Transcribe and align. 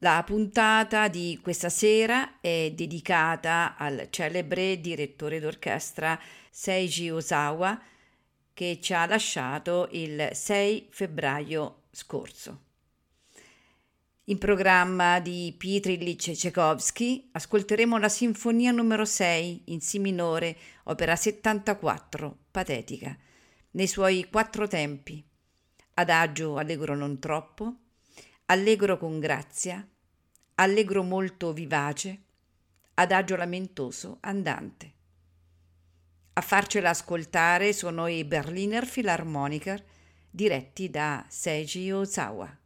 La 0.00 0.22
puntata 0.26 1.08
di 1.08 1.38
questa 1.42 1.70
sera 1.70 2.38
è 2.42 2.70
dedicata 2.74 3.76
al 3.78 4.08
celebre 4.10 4.78
direttore 4.78 5.40
d'orchestra 5.40 6.20
Seiji 6.50 7.08
Osawa 7.08 7.80
che 8.52 8.78
ci 8.82 8.92
ha 8.92 9.06
lasciato 9.06 9.88
il 9.92 10.28
6 10.32 10.88
febbraio 10.90 11.84
scorso. 11.92 12.64
In 14.24 14.36
programma 14.36 15.18
di 15.18 15.54
Pietro 15.56 15.92
Ilyich 15.92 16.32
Tchaikovsky 16.32 17.30
ascolteremo 17.32 17.96
la 17.96 18.10
Sinfonia 18.10 18.72
numero 18.72 19.06
6 19.06 19.62
in 19.66 19.80
Si 19.80 19.98
minore, 19.98 20.58
opera 20.84 21.16
74, 21.16 22.36
patetica, 22.50 23.16
nei 23.70 23.86
suoi 23.86 24.28
quattro 24.30 24.68
tempi, 24.68 25.24
adagio 25.94 26.58
allegro 26.58 26.94
non 26.94 27.18
troppo, 27.18 27.76
allegro 28.46 28.96
con 28.98 29.18
grazia, 29.18 29.86
allegro 30.58 31.02
molto 31.02 31.52
vivace, 31.52 32.22
adagio 32.94 33.36
lamentoso 33.36 34.18
andante. 34.20 34.92
A 36.32 36.40
farcela 36.40 36.90
ascoltare 36.90 37.74
sono 37.74 38.06
i 38.06 38.24
Berliner 38.24 38.88
Philharmoniker 38.88 39.84
diretti 40.30 40.88
da 40.88 41.26
Seiji 41.28 41.90
Ozawa. 41.90 42.65